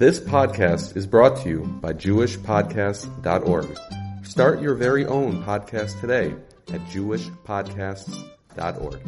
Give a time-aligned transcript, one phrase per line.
[0.00, 3.78] This podcast is brought to you by JewishPodcasts.org.
[4.24, 6.34] Start your very own podcast today
[6.72, 9.00] at JewishPodcasts.org.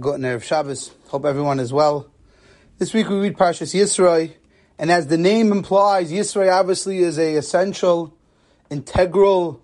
[0.00, 0.90] Good Erev Shabbos.
[1.06, 2.10] Hope everyone is well.
[2.78, 4.32] This week we read Parshas Yisroi,
[4.80, 8.12] and as the name implies, Yisroi obviously is a essential,
[8.70, 9.62] integral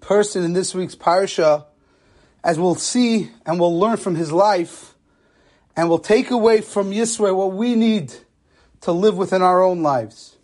[0.00, 1.66] person in this week's Parsha.
[2.42, 4.89] As we'll see and we'll learn from his life,
[5.80, 8.12] and we'll take away from Yisroi what we need
[8.82, 10.36] to live within our own lives.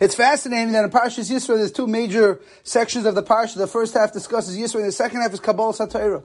[0.00, 3.56] It's fascinating that in Parshas Yisroi there's two major sections of the Parsha.
[3.56, 6.22] The first half discusses Yisroi, and the second half is Kabbalas Torah.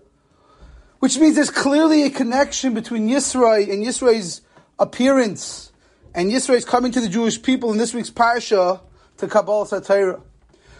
[1.00, 4.42] Which means there's clearly a connection between Yisroi and Yisroi's
[4.78, 5.72] appearance
[6.14, 8.82] and Yisroi's coming to the Jewish people in this week's Parsha
[9.18, 10.22] to Kabbalas Torah.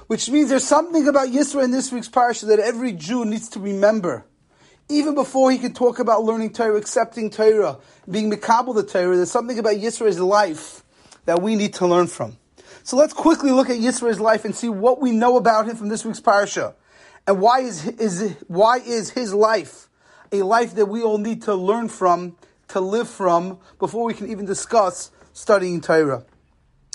[0.06, 3.60] Which means there's something about Yisroi in this week's Parsha that every Jew needs to
[3.60, 4.28] remember.
[4.90, 7.78] Even before he can talk about learning Torah, accepting Torah,
[8.10, 10.84] being Mikabel the Torah, there's something about Yisroi's life
[11.26, 12.38] that we need to learn from.
[12.84, 15.90] So let's quickly look at Yisroi's life and see what we know about him from
[15.90, 16.74] this week's Parsha.
[17.28, 19.90] And why is, is, why is his life
[20.32, 22.36] a life that we all need to learn from,
[22.70, 26.24] to live from, before we can even discuss studying Torah.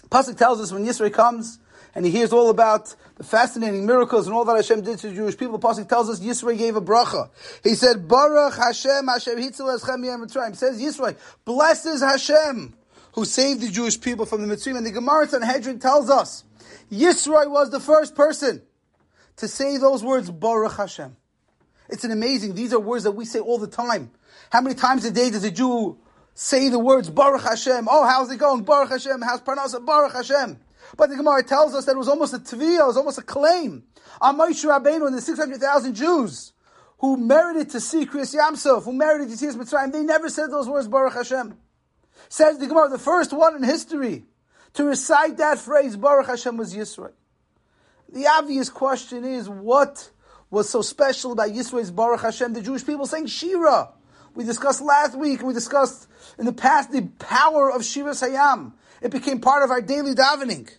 [0.09, 1.59] Pasuk tells us when Yisro comes
[1.95, 5.15] and he hears all about the fascinating miracles and all that Hashem did to the
[5.15, 7.31] Jewish people, the Pasuk tells us Yisro gave a bracha.
[7.63, 10.57] He said, Baruch Hashem, Hashem Hitzel Eschem Mitzrayim.
[10.57, 12.75] Says Yisro, blesses Hashem,
[13.13, 14.77] who saved the Jewish people from the Mitzrayim.
[14.77, 16.45] And the Gemara Sanhedrin tells us,
[16.91, 18.63] Yisro was the first person
[19.37, 21.17] to say those words, Baruch Hashem.
[21.89, 24.11] It's an amazing, these are words that we say all the time.
[24.51, 25.99] How many times a day does a Jew
[26.35, 27.87] say the words Baruch Hashem?
[27.89, 28.65] Oh, how's it going?
[28.65, 29.21] Baruch Hashem.
[29.23, 29.85] How's Parnasa?
[29.85, 30.59] Baruch Hashem.
[30.97, 33.23] But the Gemara tells us that it was almost a tviyah, it was almost a
[33.23, 33.85] claim
[34.21, 36.53] on Moshe Rabbeinu and the 600,000 Jews
[36.99, 39.93] who merited to see Kriyas Yam Suf, who merited to see his Mitzrayim.
[39.93, 41.57] They never said those words Baruch Hashem.
[42.29, 44.25] Says the Gemara, the first one in history
[44.75, 47.13] to recite that phrase Baruch Hashem was Yisrael.
[48.13, 50.11] The obvious question is, what
[50.51, 53.93] was so special about Yisrael's Baruch Hashem, the Jewish people saying Shira.
[54.35, 58.73] We discussed last week, and we discussed in the past the power of Shira Hayam.
[59.01, 60.71] It became part of our daily davening.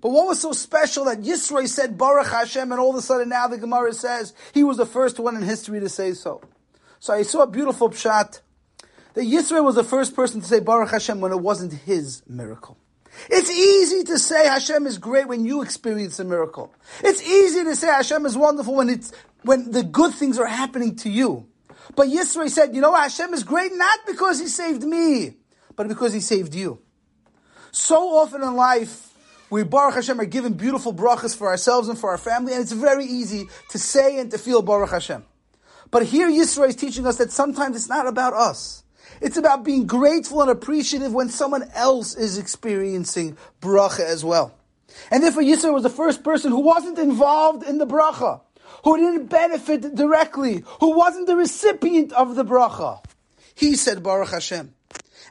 [0.00, 3.28] But what was so special that Yisro said Baruch Hashem, and all of a sudden
[3.28, 6.42] now the Gemara says he was the first one in history to say so.
[6.98, 8.40] So I saw a beautiful pshat
[9.14, 12.76] that Yisro was the first person to say Baruch Hashem when it wasn't his miracle.
[13.30, 16.74] It's easy to say Hashem is great when you experience a miracle.
[17.02, 20.96] It's easy to say Hashem is wonderful when it's when the good things are happening
[20.96, 21.46] to you.
[21.94, 25.34] But Yisro said, you know, Hashem is great not because He saved me,
[25.76, 26.80] but because He saved you.
[27.74, 29.12] So often in life,
[29.50, 32.70] we Baruch Hashem are given beautiful brachas for ourselves and for our family, and it's
[32.70, 35.24] very easy to say and to feel Baruch Hashem.
[35.90, 38.84] But here Yisro is teaching us that sometimes it's not about us.
[39.20, 44.54] It's about being grateful and appreciative when someone else is experiencing bracha as well.
[45.10, 48.40] And therefore Yisro was the first person who wasn't involved in the bracha,
[48.84, 53.04] who didn't benefit directly, who wasn't the recipient of the bracha.
[53.56, 54.72] He said Baruch Hashem.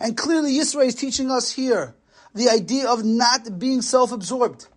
[0.01, 1.95] And clearly Yisro is teaching us here
[2.33, 4.67] the idea of not being self-absorbed.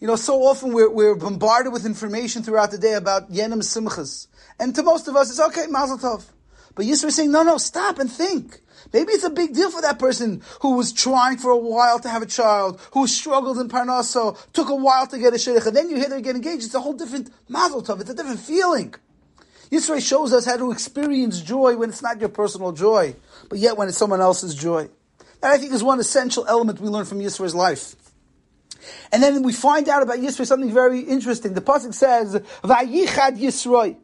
[0.00, 4.26] You know, so often we're, we're bombarded with information throughout the day about Yenim Simchas.
[4.58, 6.24] And to most of us, it's okay, Mazel Tov.
[6.74, 8.60] But Yisro is saying, no, no, stop and think.
[8.92, 12.08] Maybe it's a big deal for that person who was trying for a while to
[12.08, 15.76] have a child, who struggled in Parnasa, took a while to get a shidduch, and
[15.76, 16.64] then you hear they get engaged.
[16.64, 18.00] It's a whole different mazel tov.
[18.00, 18.94] It's a different feeling.
[19.70, 23.16] Yisro shows us how to experience joy when it's not your personal joy,
[23.48, 24.88] but yet when it's someone else's joy.
[25.44, 27.96] That I think is one essential element we learn from Yisro's life.
[29.12, 31.52] And then we find out about Yisro something very interesting.
[31.52, 33.96] The pasuk says, "Vayichad Yisroi."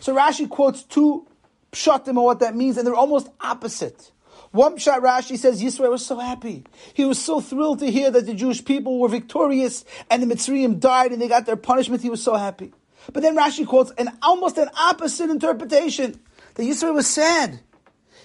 [0.00, 1.26] So Rashi quotes two
[1.72, 4.12] pshatim and what that means, and they're almost opposite.
[4.50, 6.64] One pshat Rashi says Yisrael was so happy.
[6.92, 10.80] He was so thrilled to hear that the Jewish people were victorious and the Mitzrayim
[10.80, 12.02] died and they got their punishment.
[12.02, 12.74] He was so happy.
[13.10, 16.20] But then Rashi quotes an almost an opposite interpretation
[16.56, 17.60] that Yisrael was sad.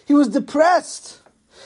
[0.06, 1.20] He was depressed.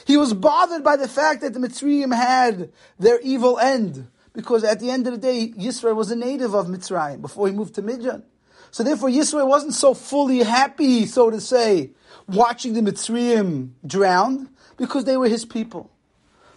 [0.05, 4.07] He was bothered by the fact that the Mitzrayim had their evil end.
[4.33, 7.53] Because at the end of the day, Yisrael was a native of Mitzrayim before he
[7.53, 8.23] moved to Midian.
[8.71, 11.91] So therefore, Yisrael wasn't so fully happy, so to say,
[12.27, 15.91] watching the Mitzrayim drown, because they were his people.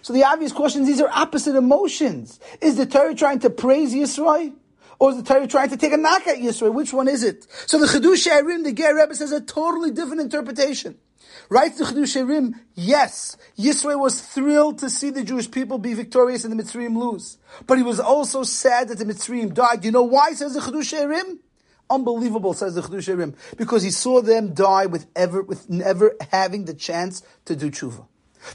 [0.00, 2.40] So the obvious question is, these are opposite emotions.
[2.62, 4.54] Is the Torah trying to praise Yisrael?
[4.98, 6.72] Or is the Torah trying to take a knock at Yisrael?
[6.72, 7.46] Which one is it?
[7.66, 10.96] So the Chiddushei HaRim, the Ger Rebbe says a totally different interpretation.
[11.48, 16.44] Right the Chiddushei HaRim, yes, Yisrael was thrilled to see the Jewish people be victorious
[16.44, 17.38] and the Mitzrayim lose.
[17.66, 19.84] But he was also sad that the Mitzrayim died.
[19.84, 21.38] You know why, says the Chiddushei HaRim?
[21.88, 26.74] Unbelievable, says the Chedush because he saw them die with ever, with never having the
[26.74, 28.06] chance to do tshuva.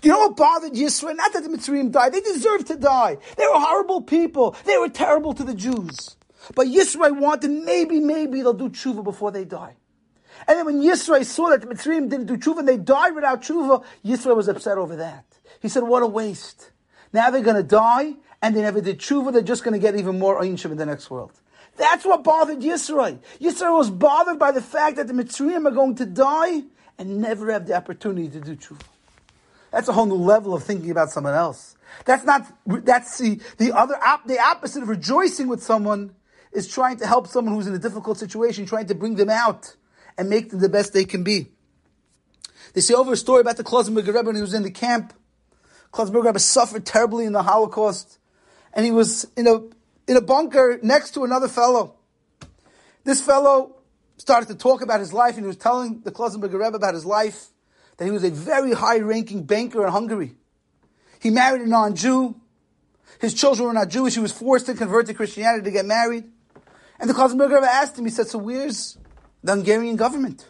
[0.02, 1.16] Do you know what bothered Yisrael?
[1.16, 2.14] Not that the Mitzrayim died.
[2.14, 3.18] They deserved to die.
[3.38, 4.56] They were horrible people.
[4.66, 6.18] They were terrible to the Jews.
[6.56, 9.76] But Yisrael wanted maybe, maybe they'll do tshuva before they die.
[10.48, 13.42] And then when Yisrael saw that the Mitzrayim didn't do tshuva and they died without
[13.42, 15.26] tshuva, Yisrael was upset over that.
[15.62, 16.72] He said, what a waste.
[17.14, 19.34] Now they're going to die and they never did tshuva.
[19.34, 21.32] They're just going to get even more ancient in the next world.
[21.78, 23.20] That's what bothered Yisrael.
[23.40, 26.64] Yisrael was bothered by the fact that the Mitzrayim are going to die
[26.98, 28.82] and never have the opportunity to do tshuva.
[29.72, 31.78] That's a whole new level of thinking about someone else.
[32.06, 33.96] That's not, that's the, the other,
[34.26, 36.14] the opposite of rejoicing with someone
[36.52, 39.76] is trying to help someone who's in a difficult situation, trying to bring them out
[40.18, 41.48] and make them the best they can be.
[42.74, 45.14] They say over a story about the Klausenberg Rebbe when he was in the camp.
[45.92, 48.18] Klausenberg Rebbe suffered terribly in the Holocaust,
[48.74, 49.62] and he was in a
[50.08, 51.96] in a bunker next to another fellow.
[53.04, 53.76] This fellow
[54.18, 57.06] started to talk about his life, and he was telling the Klausenberg Rebbe about his
[57.06, 57.48] life,
[57.98, 60.36] that he was a very high-ranking banker in Hungary.
[61.20, 62.36] He married a non-Jew.
[63.20, 64.16] His children were not Jewish.
[64.16, 66.26] He was forced to convert to Christianity to get married.
[67.00, 68.98] And the Klausenberg Rebbe asked him, he said, so where's
[69.44, 70.48] the Hungarian government?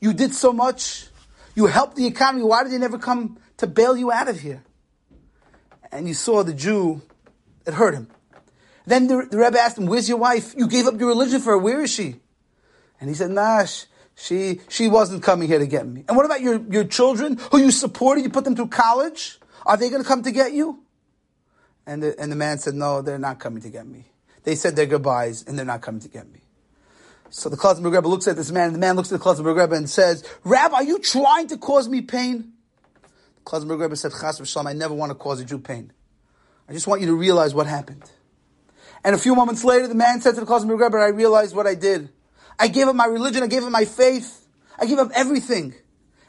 [0.00, 1.06] You did so much.
[1.54, 2.44] You helped the economy.
[2.44, 4.62] Why did they never come to bail you out of here?
[5.90, 7.02] And you saw the Jew,
[7.66, 8.08] it hurt him.
[8.86, 10.54] Then the, the Rebbe asked him, where's your wife?
[10.56, 11.58] You gave up your religion for her.
[11.58, 12.16] Where is she?
[13.00, 13.64] And he said, nah,
[14.14, 16.04] she, she wasn't coming here to get me.
[16.08, 18.22] And what about your, your children who you supported?
[18.22, 19.38] You put them through college?
[19.66, 20.82] Are they going to come to get you?
[21.86, 24.06] And the, and the man said, no, they're not coming to get me.
[24.44, 26.41] They said their goodbyes and they're not coming to get me.
[27.34, 29.58] So the Klausenberg Rebbe looks at this man and the man looks at the Klausenberg
[29.58, 32.52] Rebbe and says, Rabbi, are you trying to cause me pain?
[33.36, 35.94] The Klausenberg Rebbe said, Chas v'shalom, I never want to cause a Jew pain.
[36.68, 38.02] I just want you to realize what happened.
[39.02, 41.66] And a few moments later, the man said to the Klausenberg Rebbe, I realized what
[41.66, 42.10] I did.
[42.58, 44.46] I gave up my religion, I gave up my faith,
[44.78, 45.72] I gave up everything.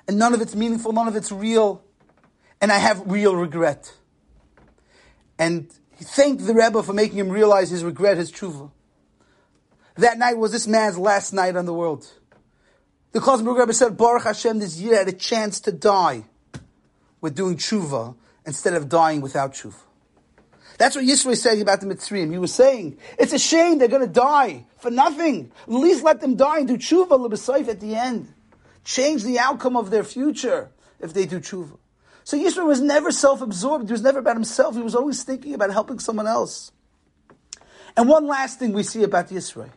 [0.07, 1.83] And none of it's meaningful, none of it's real.
[2.61, 3.94] And I have real regret.
[5.38, 8.71] And he thanked the Rebbe for making him realize his regret, his tshuva.
[9.95, 12.07] That night was this man's last night on the world.
[13.12, 16.25] The Klausenberg Rebbe said, Baruch Hashem, this year had a chance to die
[17.22, 19.75] with doing tshuva instead of dying without tshuva.
[20.80, 22.31] That's what Yisro is saying about the Mitzrayim.
[22.31, 25.51] He was saying, it's a shame they're going to die for nothing.
[25.68, 28.34] At least let them die and do tshuva l'b'sayif at the end.
[28.84, 31.78] Change the outcome of their future if they do tshuva.
[32.24, 33.88] So Yisro was never self-absorbed.
[33.88, 34.75] He was never about himself.
[34.75, 36.72] He was always thinking about helping someone else.
[37.95, 39.69] And one last thing we see about Yisro.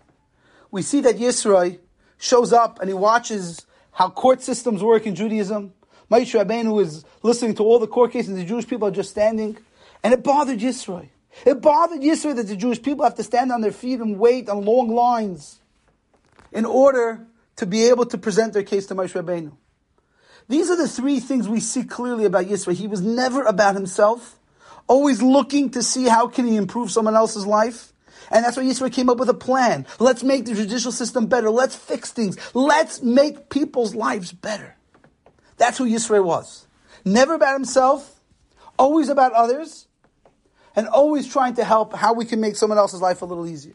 [0.71, 1.79] We see that Yisro
[2.19, 5.73] shows up and he watches how court systems work in Judaism.
[6.11, 8.37] Moshe Rabbeinu is listening to all the court cases.
[8.37, 9.57] The Jewish people are just standing.
[10.03, 11.09] And it bothered Yisro.
[11.45, 14.49] It bothered Yisro that the Jewish people have to stand on their feet and wait
[14.49, 15.61] on long lines
[16.53, 17.27] in order
[17.57, 19.53] to be able to present their case to Moshe Rabbeinu.
[20.49, 22.73] These are the three things we see clearly about Yisro.
[22.73, 24.39] He was never about himself,
[24.87, 27.93] always looking to see how can he improve someone else's life.
[28.31, 29.87] And that's why Yisro came up with a plan.
[29.99, 31.50] Let's make the judicial system better.
[31.50, 32.37] Let's fix things.
[32.55, 34.76] Let's make people's lives better.
[35.56, 36.67] That's who Yisro was.
[37.05, 38.20] Never about himself,
[38.78, 39.87] always about others,
[40.75, 43.75] and always trying to help how we can make someone else's life a little easier.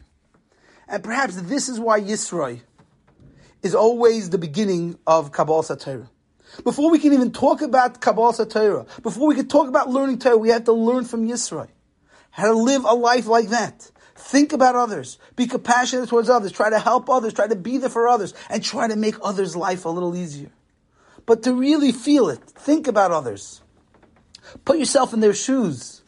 [0.86, 2.60] And perhaps this is why Yisroi
[3.62, 6.10] is always the beginning of Kabbalas Torah.
[6.64, 10.36] Before we can even talk about Kabbalas Torah, before we can talk about learning Torah,
[10.36, 11.68] we have to learn from Yisroi.
[12.30, 13.90] How to live a life like that.
[14.22, 15.18] Think about others.
[15.34, 16.52] Be compassionate towards others.
[16.52, 17.32] Try to help others.
[17.32, 18.34] Try to be there for others.
[18.48, 20.50] And try to make others' life a little easier.
[21.26, 23.62] But to really feel it, think about others.
[24.64, 26.02] Put yourself in their shoes.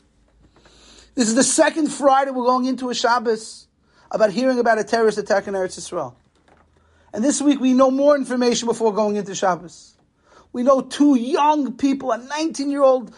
[1.17, 3.67] This is the second Friday we're going into a Shabbos
[4.13, 6.15] about hearing about a terrorist attack in Eretz Yisrael.
[7.13, 9.97] And this week we know more information before going into Shabbos.
[10.53, 13.15] We know two young people, a 19 year old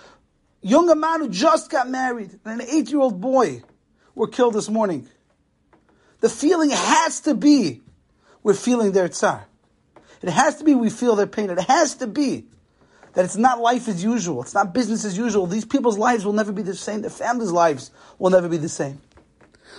[0.63, 3.63] young man who just got married, and an 8 year old boy
[4.17, 5.09] were killed this morning.
[6.21, 7.83] The feeling has to be
[8.43, 9.47] we're feeling their tsar.
[10.23, 11.51] It has to be we feel their pain.
[11.51, 12.47] It has to be
[13.13, 14.43] that it's not life as usual.
[14.43, 15.47] It's not business as usual.
[15.47, 17.01] These people's lives will never be the same.
[17.01, 19.01] Their families' lives will never be the same.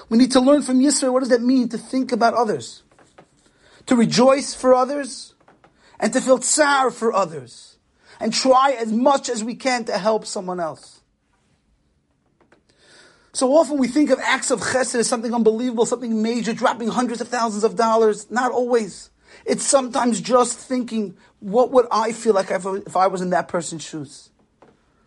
[0.10, 1.14] We need to learn from Yisrael.
[1.14, 2.84] What does that mean to think about others?
[3.88, 5.34] To rejoice for others
[6.00, 7.78] and to feel tsar for others
[8.20, 11.02] and try as much as we can to help someone else.
[13.38, 17.22] So often we think of acts of chesed as something unbelievable, something major, dropping hundreds
[17.22, 18.32] of thousands of dollars.
[18.32, 19.12] Not always.
[19.46, 23.84] It's sometimes just thinking, what would I feel like if I was in that person's
[23.84, 24.32] shoes?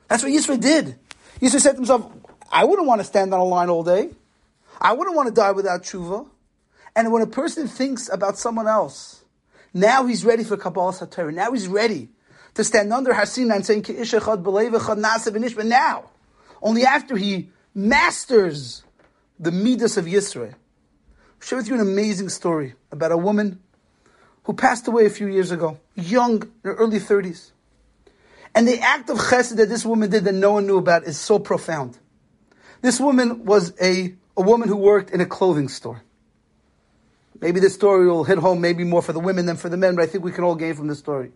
[0.07, 0.97] That's what Yisro did.
[1.41, 2.09] Yisro said to himself,
[2.53, 4.11] I wouldn't want to stand on a line all day.
[4.81, 6.29] I wouldn't want to die without tshuva.
[6.95, 9.25] And when a person thinks about someone else,
[9.75, 11.33] now he's ready for Kabbalas Torah.
[11.33, 12.11] Now he's ready
[12.55, 16.05] to stand under Har Sinai and saying, But now,
[16.63, 18.83] only after he masters
[19.39, 20.55] the Midas of Yisrael.
[21.41, 23.61] Share with you an amazing story about a woman
[24.45, 27.53] who passed away a few years ago, young, in her early 30s.
[28.55, 31.19] And the act of chesed that this woman did that no one knew about is
[31.19, 31.99] so profound.
[32.83, 36.03] This woman was a, a woman who worked in a clothing store.
[37.41, 39.95] Maybe this story will hit home maybe more for the women than for the men,
[39.97, 41.33] but I think we can all gain from this story.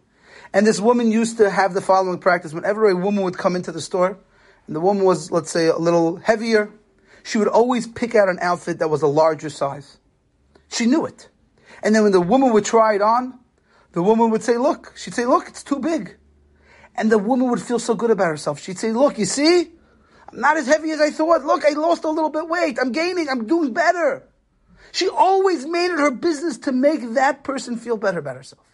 [0.53, 2.53] And this woman used to have the following practice.
[2.53, 4.19] Whenever a woman would come into the store,
[4.67, 6.71] and the woman was, let's say, a little heavier,
[7.23, 9.99] she would always pick out an outfit that was a larger size.
[10.69, 11.29] She knew it.
[11.83, 13.39] And then when the woman would try it on,
[13.93, 16.17] the woman would say, look, she'd say, look, it's too big.
[16.97, 18.61] And the woman would feel so good about herself.
[18.61, 19.71] She'd say, look, you see?
[20.33, 21.45] I'm not as heavy as I thought.
[21.45, 22.79] Look, I lost a little bit weight.
[22.81, 23.29] I'm gaining.
[23.29, 24.29] I'm doing better.
[24.93, 28.65] She always made it her business to make that person feel better about herself.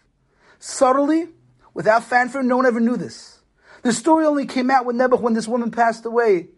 [0.59, 1.29] Subtly,
[1.73, 3.40] without fanfare, no one ever knew this.
[3.83, 6.49] The story only came out with Nebuch when this woman passed away.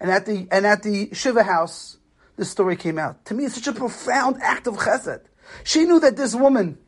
[0.00, 1.96] And at the, and at the Shiva house,
[2.36, 3.24] this story came out.
[3.26, 5.22] To me, it's such a profound act of chesed.
[5.64, 6.78] She knew that this woman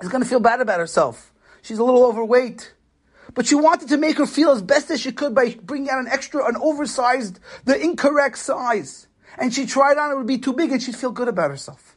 [0.00, 1.32] is going to feel bad about herself.
[1.62, 2.74] She's a little overweight.
[3.34, 6.00] But she wanted to make her feel as best as she could by bringing out
[6.00, 9.06] an extra, an oversized, the incorrect size
[9.38, 11.96] and she tried on, it would be too big, and she'd feel good about herself.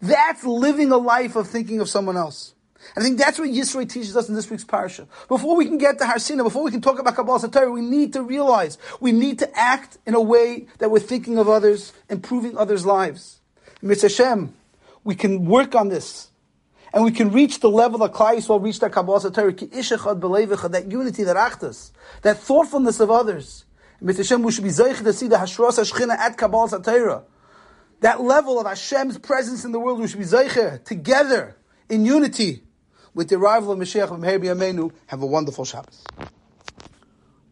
[0.00, 2.54] That's living a life of thinking of someone else.
[2.94, 5.06] And I think that's what Yisro teaches us in this week's parsha.
[5.28, 7.80] Before we can get to Har Sinai, before we can talk about Kabbalas Torah, we
[7.80, 11.92] need to realize, we need to act in a way that we're thinking of others,
[12.08, 13.40] improving others' lives.
[13.82, 14.54] Mitzvah Hashem,
[15.04, 16.28] we can work on this.
[16.92, 21.24] And we can reach the level that Klal Yisrael reached at Kabbalas Torah, that unity,
[21.24, 21.90] that achtas,
[22.22, 23.64] that thoughtfulness of others.
[24.00, 27.24] Mit Hashem, we should be zeich to see the Hashros Hashchina at Kabbalas Torah.
[28.00, 31.56] That level of Hashem's presence in the world, we should be zeicher together
[31.88, 32.62] in unity
[33.18, 34.92] with the arrival of Mashiach of B'Yameinu.
[35.08, 36.04] Have a wonderful Shabbos.